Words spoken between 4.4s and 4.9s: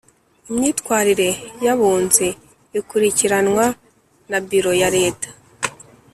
Biro ya